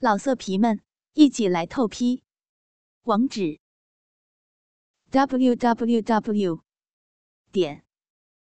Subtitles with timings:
[0.00, 0.80] 老色皮们，
[1.14, 2.22] 一起来透批！
[3.02, 3.58] 网址
[5.10, 6.60] ：w w w
[7.50, 7.82] 点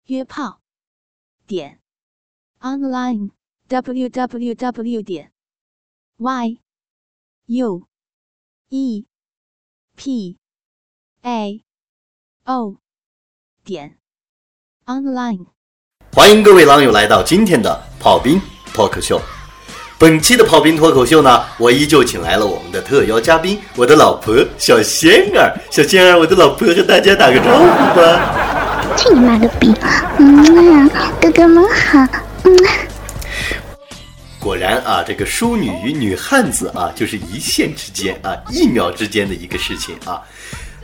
[0.04, 0.60] 约炮
[1.46, 1.80] 点
[2.58, 3.30] online
[3.68, 5.32] w w w 点
[6.18, 6.60] y
[7.46, 7.88] u
[8.68, 9.06] e
[9.96, 10.38] p
[11.22, 11.64] a
[12.44, 12.76] o
[13.64, 13.98] 点
[14.84, 15.46] online。
[16.12, 18.38] 欢迎各位狼友来到今天的炮兵
[18.74, 19.39] 脱口秀。
[20.00, 25.54] 本期的炮兵脱口秀呢，我依旧请来了我们的特邀嘉宾，我的老婆小仙儿。
[25.70, 28.96] 小仙儿，我的老婆和大家打个招呼吧。
[28.96, 29.74] 去你妈个逼！
[30.16, 30.88] 嗯，
[31.20, 31.98] 哥哥们好。
[32.44, 32.56] 嗯。
[34.38, 40.22] 果然啊，这个淑女与女汉子啊，就是一线之间啊，一秒之间的一个事情啊。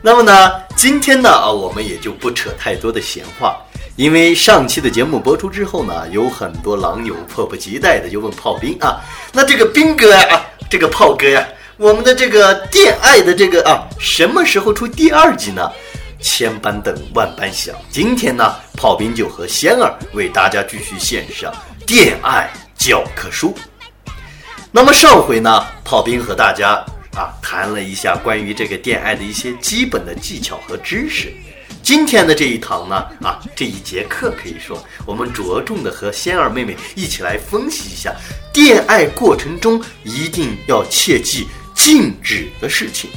[0.02, 3.56] 那么呢，今天呢啊，我们也就不扯太多的闲话。
[3.96, 9.00] 因为上期的节目播出之后呢，有很多狼友迫不及待的就问炮兵啊，
[9.32, 11.46] 那这个兵哥呀， 啊这个炮哥呀，
[11.78, 15.70] 我们的这个恋爱的这个啊，什么时候出第二集呢？
[16.20, 21.54] 千般等，万般想，今天呢，炮兵就和仙儿为大家继续献上
[21.86, 23.54] 恋爱教科书。
[24.72, 31.32] 那么上回呢，炮兵和大家啊谈了一下关于这个恋爱的一些基本的技巧和知识。
[31.86, 38.12] 今天的这一堂呢，啊，这一节课可以说，我们着重的和仙儿妹妹一起来分析一下，
[38.54, 43.08] 恋爱过程中一定要切记禁止的事情。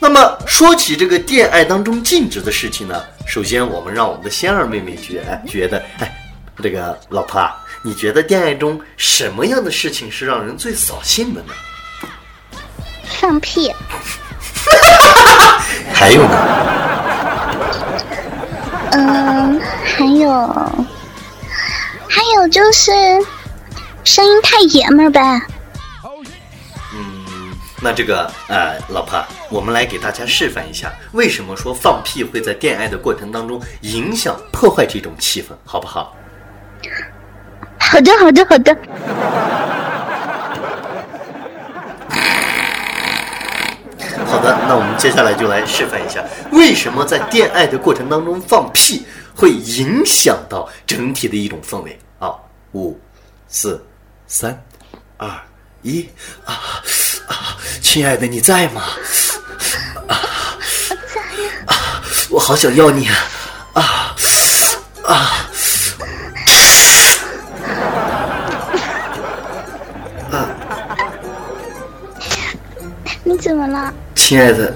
[0.00, 6.12] 那么说起这个恋爱当中禁止的事情呢，首先我们让我们的仙儿妹妹觉觉得，哎，
[6.60, 11.52] 这个老婆啊，你觉得恋爱中什么样的事情是让人最扫兴的呢？
[13.20, 13.72] 放屁。
[15.94, 16.95] 还有呢？
[18.98, 20.30] 嗯，还有，
[22.08, 22.90] 还有就是
[24.04, 25.20] 声音太爷们儿呗。
[26.94, 27.52] 嗯，
[27.82, 36.16] 那这个呃，老婆，我们来给大家示范一下，为什么说放屁会在恋爱的过程当中影响破坏这种气氛，好不好？
[37.78, 38.74] 好的，好的，好的。
[44.26, 52.32] 好的，那我们接下来就来示范一下，为什么在恋爱的过程当中放屁会影响到整体的一种氛围啊！
[52.72, 52.98] 五、
[53.46, 53.84] 四、
[54.26, 54.58] 三、
[55.18, 55.28] 二、
[55.82, 56.08] 一，
[56.44, 56.54] 啊
[57.28, 57.56] 啊！
[57.82, 58.82] 亲爱的，你在吗？
[60.08, 60.16] 啊，
[61.66, 63.06] 啊，我好想要你
[63.74, 64.16] 啊！
[65.04, 65.46] 啊啊！
[73.24, 73.92] 你怎么了？
[74.14, 74.72] 亲爱的，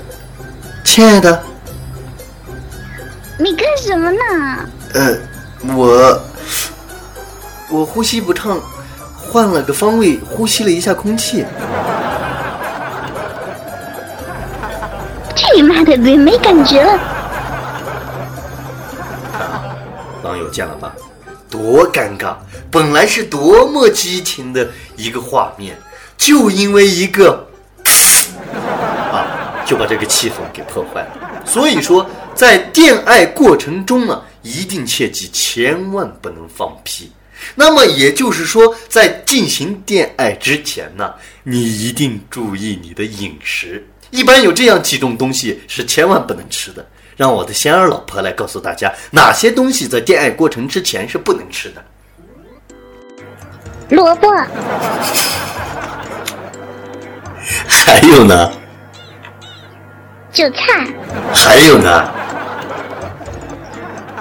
[0.90, 1.40] 亲爱的，
[3.38, 4.18] 你干什么呢？
[4.92, 5.16] 呃，
[5.72, 6.20] 我
[7.70, 8.60] 我呼吸不畅，
[9.16, 11.46] 换了个方位呼吸了一下空气。
[15.36, 16.98] 去你妈的，没没感觉了。
[20.24, 20.92] 网友见了吧？
[21.48, 22.34] 多尴尬！
[22.68, 25.78] 本来是多么激情的一个画面，
[26.16, 27.46] 就因为一个。
[29.70, 31.42] 就把这个气氛给破坏了。
[31.46, 32.04] 所以说，
[32.34, 37.12] 在恋爱过程中呢，一定切记，千万不能放屁。
[37.54, 41.14] 那么也就是说，在进行恋爱之前呢，
[41.44, 43.86] 你一定注意你的饮食。
[44.10, 46.84] 一般有这样几种东西是千万不能吃的。
[47.16, 51.84] 让我的仙儿老婆来告诉大家，哪些东西在恋爱过程之前是不能吃的。
[53.90, 54.28] 萝卜。
[57.68, 58.52] 还有呢？
[60.32, 60.86] 韭菜，
[61.34, 62.08] 还有呢？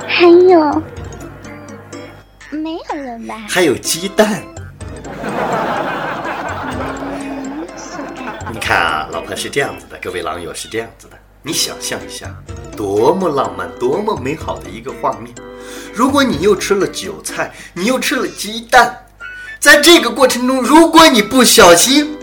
[0.07, 0.83] 还有
[2.49, 3.35] 没有了吧？
[3.47, 4.43] 还有鸡蛋。
[8.51, 11.17] 你看啊，老婆是这样子的，各位狼友是这样子的。
[11.43, 12.35] 你想象一下，
[12.75, 15.33] 多么浪漫，多么美好的一个画面。
[15.93, 19.05] 如果你又吃了韭菜，你又吃了鸡蛋，
[19.59, 22.17] 在这个过程中，如果你不小心。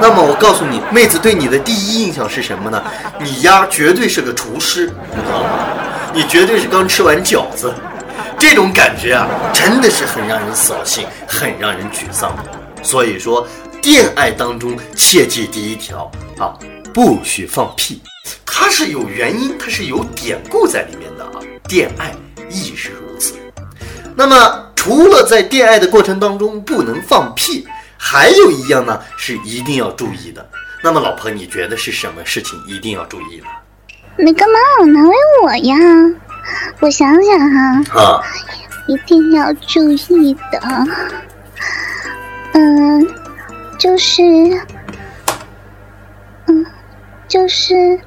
[0.00, 2.82] 那么我告诉你，妹子对你的第一印象是什么呢？
[3.20, 5.48] 你丫绝对是个厨师，你知道吗？
[6.14, 7.74] 你绝对是刚吃完饺子，
[8.38, 12.32] 这种感觉啊，真的是很让人扫兴，很让人沮丧。
[12.80, 13.46] 所以说，
[13.82, 16.54] 恋爱当中切记第一条啊，
[16.94, 18.00] 不许放屁。
[18.46, 21.42] 它是有原因，它是有典故在里面的啊。
[21.68, 22.14] 恋爱
[22.48, 23.34] 亦是如此。
[24.14, 27.66] 那么，除了在恋爱的过程当中不能放屁。
[27.98, 30.48] 还有一样呢，是一定要注意的。
[30.82, 33.46] 那么，老婆，你觉得是什么事情一定要注意呢？
[34.16, 35.76] 你干嘛老难为我呀？
[36.80, 38.22] 我想想哈，啊，
[38.86, 40.60] 一定要注意的。
[42.52, 43.06] 嗯，
[43.78, 44.22] 就是，
[46.46, 46.64] 嗯，
[47.28, 48.00] 就是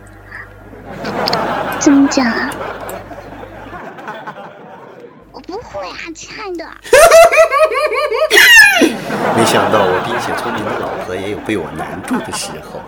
[1.79, 2.49] 怎么讲啊？
[5.31, 6.65] 我不会啊，亲爱的。
[9.51, 12.81] 想到我冰雪聪明的老婆也有被我难住的时候。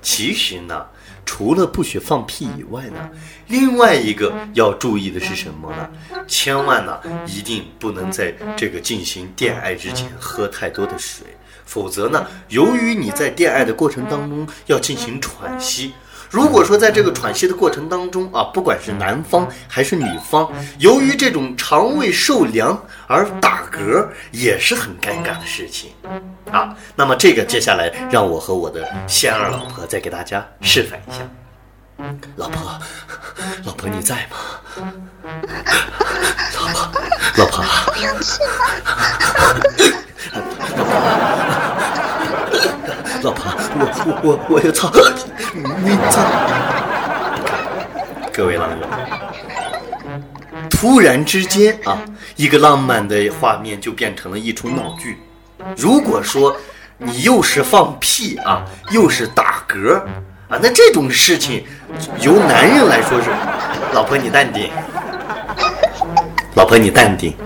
[0.00, 0.84] 其实呢，
[1.24, 3.08] 除了不许放屁以外呢，
[3.46, 5.88] 另外一个要注意的是什么呢？
[6.26, 11.24] 千万呢，一定不能在这个进行恋爱之前喝太多的水，
[11.64, 15.92] 否则呢，由于你在恋爱的过程当中要进行喘息。
[16.32, 25.90] 如果说在这个喘息的过程当中啊，不管是男方还是女方，由于这种肠胃受凉而打嗝，也是很尴尬的事情
[26.50, 26.74] 啊。
[26.96, 31.18] 那么这个接下来让我和我的仙儿老婆再给大家示范一下。
[32.36, 32.80] 老婆，
[33.66, 34.38] 老婆你在吗？
[36.56, 36.90] 老婆，
[37.36, 37.62] 老婆，
[37.92, 38.48] 不要吃了，
[40.32, 42.01] 老婆，
[43.24, 43.34] 我
[44.04, 44.90] 我我我要操，
[45.84, 46.20] 你操！
[48.32, 48.76] 各位老友，
[50.68, 51.98] 突然之间啊，
[52.34, 55.18] 一个浪漫的画面就变成了一出闹剧。
[55.76, 56.56] 如果说
[56.98, 59.94] 你又是放屁啊，又是打嗝
[60.48, 61.64] 啊，那这种事情
[62.20, 63.30] 由男人来说是，
[63.92, 64.68] 老婆你淡定，
[66.54, 67.36] 老婆你淡定，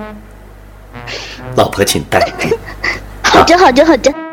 [1.55, 2.51] 老婆请淡定。
[3.23, 4.26] 好的，好的，好的。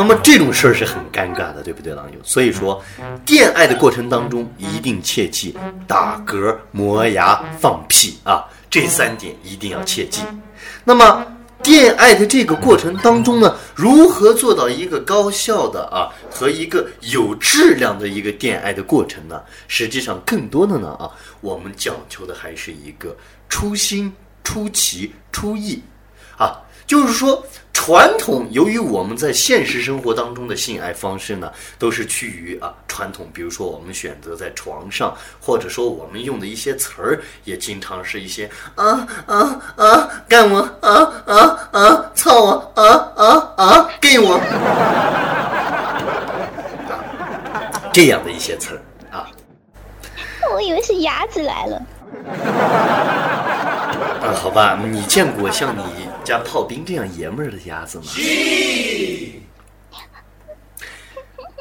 [0.00, 2.18] 那么这种事儿是很尴尬的，对不对，狼友？
[2.24, 2.82] 所以说，
[3.26, 5.54] 恋爱的过程当中一定切记
[5.86, 10.22] 打嗝、磨牙、放屁啊，这三点一定要切记。
[10.84, 11.26] 那么，
[11.64, 19.42] 恋爱的这个过程当中呢，如何做到一个高效的啊和一个有质量的一个恋爱的过程呢？
[19.68, 21.10] 实际上，更多的呢啊，
[21.42, 23.14] 我们讲求的还是一个
[23.50, 24.10] 初心、
[24.42, 25.82] 出奇、出意
[26.38, 26.56] 啊。
[26.90, 27.40] 就是说，
[27.72, 44.40] 传统由于我们在现实生活当中的性爱方式呢，都是趋于啊传统，比如说我们选择在床上，或者说我们用的一些词儿，也经常是一些啊啊啊干我啊啊啊操我啊啊啊给我
[47.94, 48.82] 这样的一些词儿
[49.16, 49.30] 啊。
[50.52, 51.80] 我以为是鸭子来了。
[54.00, 55.82] 啊，好吧，你见过像你
[56.24, 58.04] 家炮兵这样爷们儿的鸭子吗？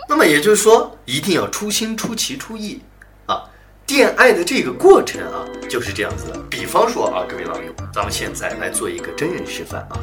[0.07, 2.81] 那么也就是说，一定要出心、出奇、出意
[3.27, 3.43] 啊！
[3.87, 6.39] 恋爱的这个过程啊，就是这样子的。
[6.49, 9.99] 比方说啊，各位老友，咱们现在来做一个真人示范啊。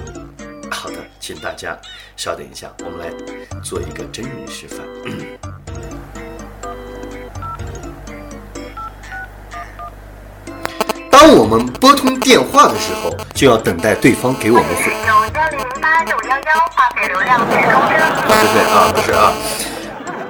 [0.70, 1.76] 好的，请大家
[2.16, 3.10] 稍等一下，我们来
[3.62, 5.85] 做一个真人示范。
[11.26, 14.92] 当我们拨通电话的时候，就要等待对方给我们回。
[14.92, 17.40] 有幺零八九幺幺话费流量。
[17.40, 17.60] 不对
[18.62, 19.32] 啊，不是啊。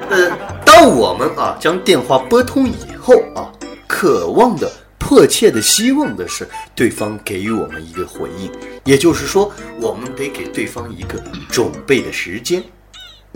[0.09, 3.53] 呃，当我们啊将电话拨通以后啊，
[3.87, 8.51] 渴望的、迫切的希望的是对方给予我们一个回应，
[8.85, 12.65] 也就是说，我们得给对方一个准备的时间。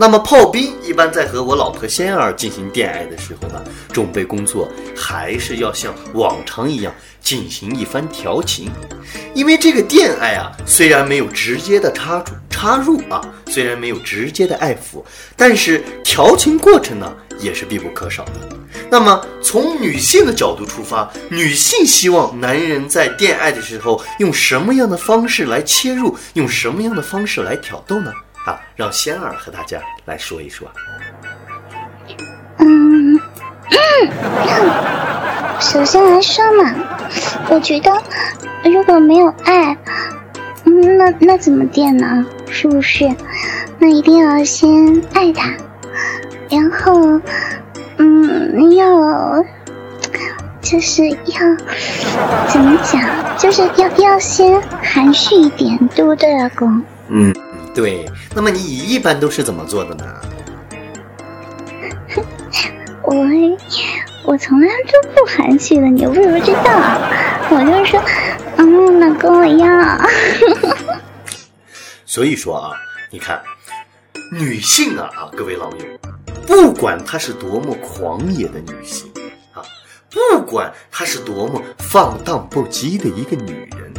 [0.00, 3.62] 那么炮兵一般在和我老婆仙儿进行恋爱的时候呢，
[3.92, 4.66] 准备工作
[4.96, 8.70] 还是要像往常一样进行一番调情，
[9.34, 15.04] 因为这个恋爱啊，虽然没有直接的插入插入啊，虽然没有直接的爱抚，
[15.36, 18.32] 但是调情过程呢也是必不可少的。
[18.90, 28.10] 那么从女性的角度出发，女性希望男人在恋爱的时候用什么样的方式来切入，用什么样的方式来挑逗呢？
[28.46, 30.68] 啊，让仙儿和大家来说一说。
[32.58, 33.18] 嗯，
[35.60, 36.74] 首先来说嘛，
[37.50, 37.92] 我觉得
[38.64, 39.76] 如果没有爱，
[40.64, 42.24] 嗯，那那怎么电呢？
[42.50, 43.08] 是不是？
[43.78, 45.50] 那一定要先爱他，
[46.50, 47.20] 然后，
[47.96, 49.42] 嗯，要
[50.60, 51.16] 就是要
[52.48, 53.00] 怎么讲？
[53.38, 56.82] 就是要要先含蓄一点，对不对，老公？
[57.08, 57.34] 嗯，
[57.74, 58.04] 对。
[58.34, 60.04] 那么你一般都是怎么做的呢？
[63.02, 63.16] 我
[64.24, 67.00] 我从来都不含蓄的，你不是不知道。
[67.50, 68.02] 我就是说，
[68.56, 69.98] 嗯，老公我要。
[72.06, 72.72] 所以说啊，
[73.10, 73.42] 你看，
[74.32, 75.78] 女性啊啊，各位老友，
[76.46, 79.10] 不管她是多么狂野的女性
[79.52, 79.62] 啊，
[80.10, 83.92] 不管她是多么放荡不羁的一个女人，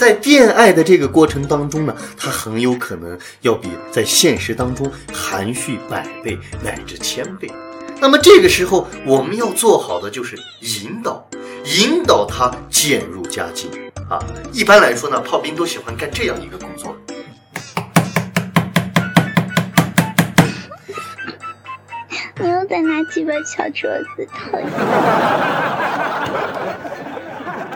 [0.00, 7.52] 在恋爱的这个过程当中呢，他很有可能要比在现实当中含蓄百倍乃至千倍。
[8.00, 11.28] 那么这个时候，我们要做好的就是引导，
[11.66, 13.70] 引导他渐入佳境
[14.08, 14.18] 啊。
[14.54, 16.96] 一般来说呢，炮兵都喜欢干这样一个工作。
[22.38, 26.09] 你又在拿鸡巴敲桌子，讨厌！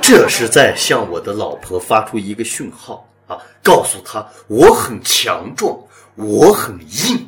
[0.06, 5.74] 这是在向我的老婆发出一个讯号啊，告诉她我很强壮，
[6.14, 7.26] 我很硬。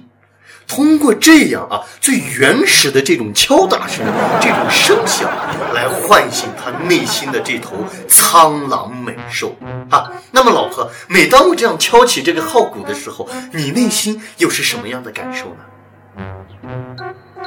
[0.68, 4.04] 通过这样啊，最原始的这种敲打声，
[4.42, 5.26] 这种声响，
[5.72, 7.76] 来唤醒她内心的这头
[8.08, 9.56] 苍狼猛兽
[9.88, 10.12] 啊。
[10.30, 16.24] 那么，老婆，每当我这样敲起这个号鼓的时候，你内心又是什么样的感受呢？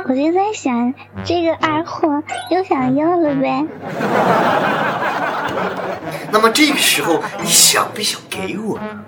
[0.10, 3.64] 我就在想，这个二货又想要了呗。
[6.34, 9.06] 那么这个时候，你想不想给我呢？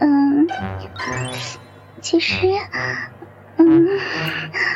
[0.00, 0.46] 嗯，
[2.02, 2.46] 其实，
[3.56, 3.88] 嗯，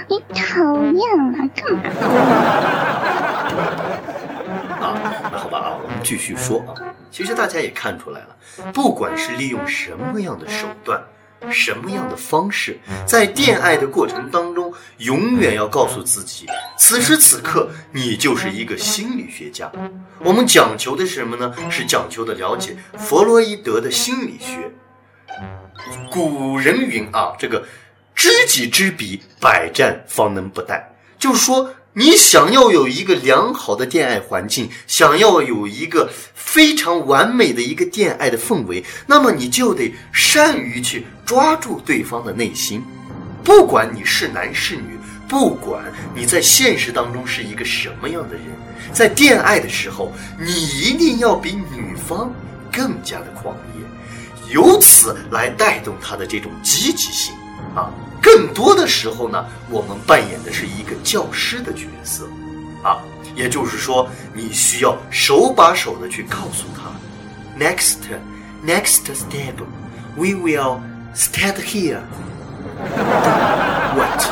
[0.08, 1.82] 你讨厌了，干嘛？
[4.80, 4.96] 啊，
[5.30, 6.72] 那好吧啊，我们继续说啊。
[7.10, 8.28] 其实大家也看出来了，
[8.72, 10.98] 不管是利用什么样的手段。
[11.50, 16.46] 什么样的方式，在恋爱的过程当中，永远要告诉自己，
[16.76, 19.70] 此时此刻你就是一个心理学家。
[20.20, 21.54] 我们讲求的是什么呢？
[21.70, 24.70] 是讲求的了解弗洛伊德的心理学。
[26.11, 27.64] 古人云啊，这个
[28.14, 30.82] 知己知彼，百战方能不殆。
[31.18, 31.72] 就是说。
[31.94, 42.82] 你想要有一个良好的恋爱环境，想要有一个非常完美的一个恋爱的氛围，那么你就得善于去抓住对方的内心。
[43.44, 45.84] 不管你是男是女，不管
[46.14, 48.44] 你在现实当中是一个什么样的人，
[48.90, 52.32] 在恋爱的时候，你一定要比女方
[52.72, 57.34] 更加的狂野，由此来带动他的这种积极性
[57.75, 57.92] 啊。
[58.22, 62.24] 更多的时候呢，我们扮演的是一个教师的角色，
[62.82, 62.96] 啊，
[63.34, 66.92] 也就是说，你需要手把手的去告诉他
[67.58, 67.96] ，next
[68.64, 70.78] next step，we will
[71.14, 71.98] stand here。
[73.96, 74.22] What？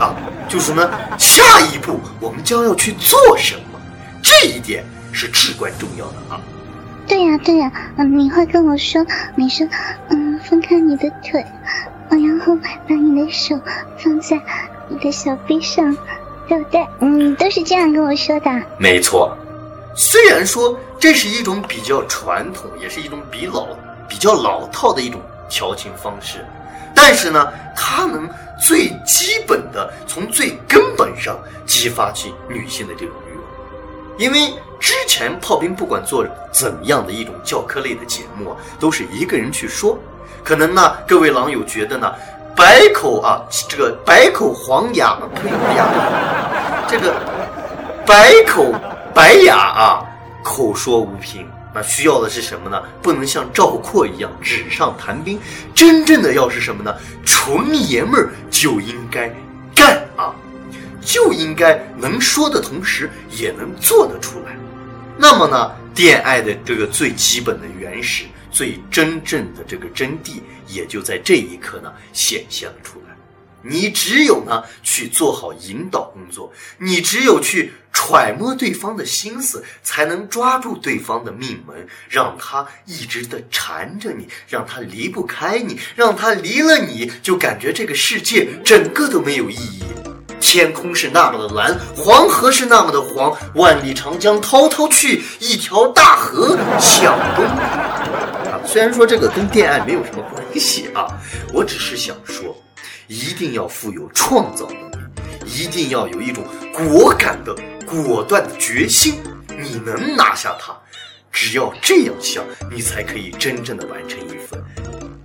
[0.00, 0.16] 啊，
[0.48, 3.80] 就是呢，下一步我们将要去做什么？
[4.22, 6.40] 这一点是至关重要的啊。
[7.06, 9.04] 对呀，对呀，嗯，你会跟我说，
[9.36, 9.66] 你说，
[10.08, 11.44] 嗯，分开你的腿。
[12.16, 12.56] 然后
[12.88, 13.58] 把你的手
[13.98, 14.40] 放在
[14.88, 15.96] 你的小臂上，
[16.48, 16.86] 对不对？
[17.00, 18.50] 嗯，都是这样跟我说的。
[18.78, 19.36] 没错，
[19.94, 23.68] 虽然说这是一种比较传统，也是一种比老、
[24.08, 26.44] 比较老套的一种调情方式，
[26.94, 28.28] 但是呢，它能
[28.60, 33.44] 最基本的从最根本上激发起女性的这种欲望。
[34.18, 39.98] 因为之前炮兵不管做怎样的一种教科类的节目啊，都是一个人去说。
[40.44, 42.12] 可能呢，各位狼友觉得呢，
[42.54, 45.88] 百口啊，这个百口黄牙，呸，牙，
[46.86, 47.14] 这个
[48.06, 48.70] 百口
[49.14, 50.04] 白牙啊，
[50.44, 51.48] 口说无凭。
[51.72, 52.80] 那需要的是什么呢？
[53.00, 55.40] 不能像赵括一样纸上谈兵，
[55.74, 56.94] 真正的要是什么呢？
[57.24, 59.28] 纯爷们儿就应该
[59.74, 60.30] 干啊，
[61.00, 64.54] 就应该能说的同时也能做得出来。
[65.16, 68.24] 那么呢，恋爱的这个最基本的原始。
[68.50, 73.16] 最真正的这个真谛，也就在这一刻呢显现了出来。
[73.62, 89.83] 你只有呢去做好引导工作，你只有去揣摩对方的心思，才能抓住对方的命门，让他一直的缠着你，让他离不开你，让他离了你就感觉这个世界整个都没有意义。
[90.54, 98.60] 天空是那么的蓝，黄河是那么的黄，万里长江滔滔去，一条大河向东啊！
[98.64, 101.08] 虽然说这个跟恋爱没有什么关系啊，
[101.52, 102.56] 我只是想说，
[103.08, 107.52] 一定要富有创造能力，一定要有一种果敢的、
[107.84, 109.20] 果断的决心。
[109.58, 110.72] 你能拿下它，
[111.32, 114.62] 只要这样想，你才可以真正的完成一份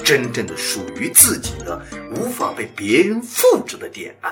[0.03, 1.79] 真正的属于自己的、
[2.15, 4.31] 无法被别人复制的恋爱。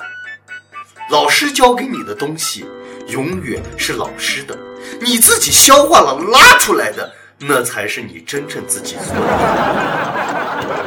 [1.10, 2.66] 老师教给你的东西，
[3.08, 4.58] 永远是老师的，
[5.00, 7.10] 你自己消化了拉出来的，
[7.40, 9.22] 那才是你真正自己做的。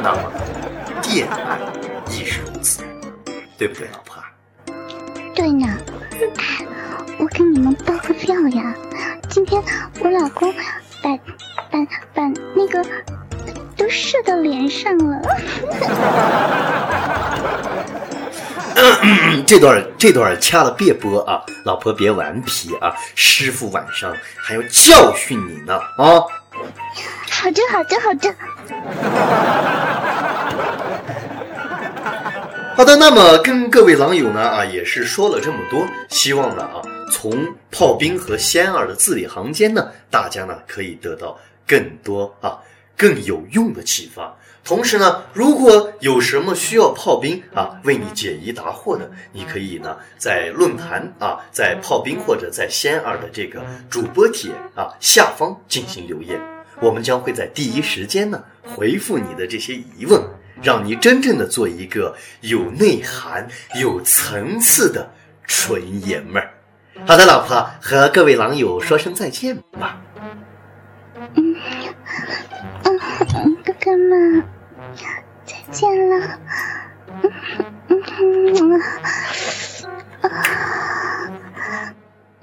[0.03, 0.31] 那么，
[1.09, 1.57] 恋爱
[2.11, 2.83] 亦是如此，
[3.57, 4.23] 对不对，老婆？
[5.33, 5.67] 对呢。
[7.17, 8.75] 我给你们报个料呀，
[9.29, 9.61] 今天
[9.99, 10.53] 我老公
[11.01, 11.17] 把
[11.71, 11.79] 把
[12.13, 12.83] 把那个
[13.75, 15.19] 都射到脸上了。
[19.45, 26.21] 这段这段掐了别播啊，老婆别顽皮啊，师傅晚上还要教训你呢啊！
[27.29, 28.33] 好的好的好的。
[32.75, 42.57] 好的，那么跟各位狼友呢啊，也是说了这么多，希望呢啊，从炮兵和仙儿的字里行间呢，大家呢可以得到更多啊
[42.97, 44.35] 更有用的启发。
[44.63, 56.39] 同时呢，如果有什么需要炮兵啊为你解疑答惑的，你可以呢在论坛啊，在炮兵或者在仙儿的这个主播帖啊下方进行留言，
[56.79, 60.21] 我们将会在第一时间呢回复你的这些疑问，
[60.61, 63.47] 让你真正的做一个有内涵、
[63.79, 65.11] 有层次的
[65.47, 66.53] 纯爷们儿。
[67.07, 69.99] 好的，老婆和各位狼友说声再见吧。
[71.33, 71.55] 嗯，
[72.83, 73.50] 哥
[73.97, 74.43] 妈妈，
[75.45, 76.39] 再见了。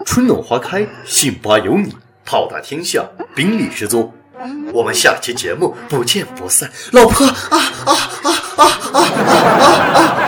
[0.04, 4.12] 春暖花开，信吧有你，炮打天下，兵力十足。
[4.72, 6.70] 我们下期节目不见不散。
[6.92, 9.00] 老婆啊啊啊啊啊啊
[9.94, 10.27] 啊！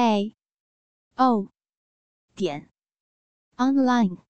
[0.00, 0.34] a.
[1.18, 1.50] O.
[2.34, 2.70] 点。
[3.58, 4.29] Online。